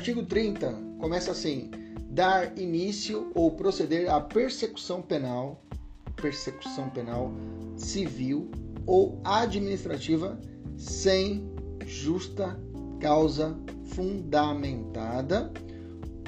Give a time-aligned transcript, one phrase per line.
[0.00, 1.70] Artigo 30 começa assim:
[2.08, 5.62] dar início ou proceder à persecução penal,
[6.16, 7.30] persecução penal
[7.76, 8.50] civil
[8.86, 10.40] ou administrativa
[10.74, 11.46] sem
[11.84, 12.58] justa
[12.98, 13.54] causa
[13.88, 15.52] fundamentada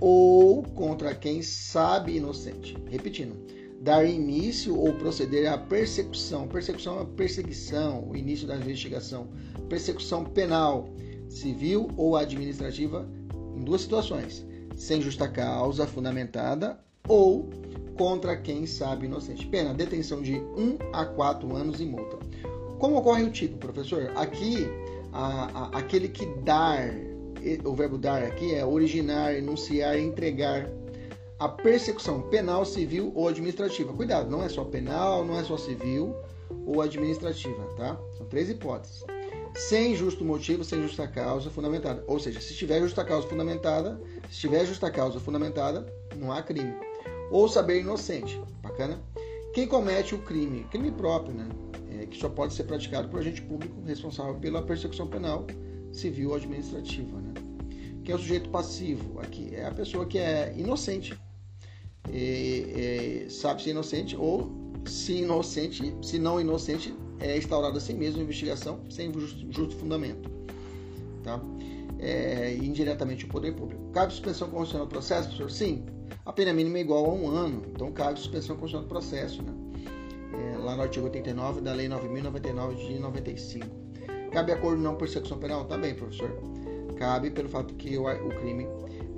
[0.00, 2.74] ou contra quem sabe inocente.
[2.88, 3.36] Repetindo,
[3.82, 6.48] dar início ou proceder à persecução.
[6.48, 9.28] Persecução é perseguição, o início da investigação.
[9.68, 10.88] Persecução penal,
[11.28, 13.06] civil ou administrativa
[13.58, 17.48] em duas situações: sem justa causa fundamentada ou
[17.96, 19.46] contra quem sabe inocente.
[19.46, 22.16] Pena, detenção de 1 a 4 anos e multa.
[22.78, 24.12] Como ocorre o tipo, professor?
[24.14, 24.68] Aqui,
[25.12, 26.88] a, a, aquele que dar,
[27.64, 30.70] o verbo dar aqui é originar, enunciar, entregar.
[31.40, 33.92] A persecução penal, civil ou administrativa.
[33.92, 36.12] Cuidado, não é só penal, não é só civil
[36.66, 37.96] ou administrativa, tá?
[38.16, 39.04] São três hipóteses.
[39.58, 42.04] Sem justo motivo, sem justa causa fundamentada.
[42.06, 45.84] Ou seja, se tiver justa causa fundamentada, se tiver justa causa fundamentada,
[46.16, 46.72] não há crime
[47.30, 48.40] ou saber inocente.
[48.62, 49.00] Bacana?
[49.52, 51.48] Quem comete o crime, crime próprio, né?
[51.90, 55.44] É, que só pode ser praticado por agente público responsável pela persecução penal,
[55.92, 57.34] civil ou administrativa, né?
[58.04, 59.18] Quem é o sujeito passivo?
[59.20, 61.18] Aqui é a pessoa que é inocente,
[62.08, 64.50] e, e, sabe se inocente ou
[64.86, 70.30] se inocente, se não inocente, é instaurada assim mesmo investigação sem justo, justo fundamento,
[71.22, 71.40] tá?
[71.98, 73.90] É, indiretamente o poder público.
[73.92, 75.50] Cabe suspensão constitucional do processo, professor?
[75.50, 75.84] Sim,
[76.24, 79.52] a pena mínima é igual a um ano, então cabe suspensão constitucional do processo, né?
[80.34, 83.66] É, lá no artigo 89 da Lei 9.099 de 95.
[84.30, 85.64] Cabe acordo não persecução penal?
[85.64, 86.30] Também, professor.
[86.98, 88.66] Cabe pelo fato que o, o crime,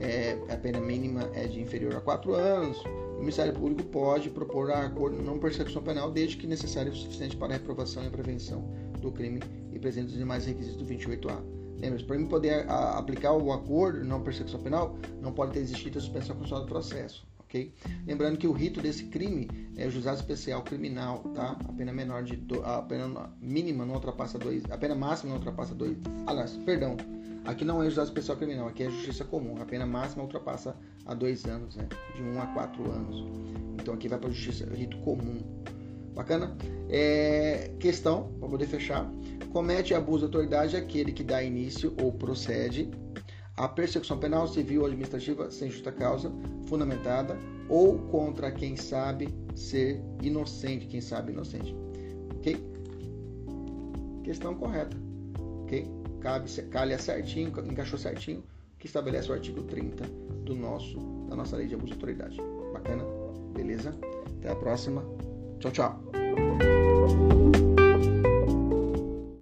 [0.00, 2.82] é, a pena mínima é de inferior a 4 anos.
[3.16, 7.54] O Ministério Público pode propor acordo não persecução penal desde que necessário o suficiente para
[7.54, 8.64] a reprovação e a prevenção
[9.00, 9.40] do crime
[9.72, 11.42] e presente os demais requisitos do 28A.
[11.78, 15.98] Lembra, para mim poder a, aplicar o acordo não persecução penal, não pode ter existido
[15.98, 17.72] a suspensão constitucional do processo, ok?
[18.06, 21.56] Lembrando que o rito desse crime é o juizado especial criminal, tá?
[21.66, 25.38] A pena menor de do, a pena mínima não ultrapassa dois, a pena máxima não
[25.38, 25.96] ultrapassa dois.
[26.26, 26.96] Aliás, perdão,
[27.46, 29.60] aqui não é juizado especial criminal, aqui é justiça comum.
[29.60, 30.76] A pena máxima ultrapassa
[31.06, 31.88] a dois anos, né?
[32.14, 33.24] De um a quatro anos.
[33.80, 35.40] Então aqui vai para justiça rito comum.
[36.14, 36.54] Bacana?
[36.90, 39.08] É, questão para poder fechar
[39.52, 42.90] comete abuso de autoridade aquele que dá início ou procede
[43.58, 46.32] à persecução penal, civil ou administrativa sem justa causa
[46.66, 47.36] fundamentada
[47.68, 51.74] ou contra quem sabe ser inocente, quem sabe inocente.
[52.36, 52.56] Ok?
[54.22, 54.96] Questão correta.
[55.62, 55.90] Ok?
[56.20, 58.42] Cabe, calha certinho, encaixou certinho,
[58.78, 60.04] que estabelece o artigo 30
[60.44, 60.98] do nosso,
[61.28, 62.40] da nossa lei de abuso de autoridade.
[62.72, 63.04] Bacana?
[63.54, 63.94] Beleza?
[64.38, 65.04] Até a próxima.
[65.58, 66.87] Tchau, tchau.